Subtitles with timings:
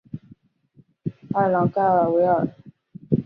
[1.33, 2.47] 埃朗盖尔维尔。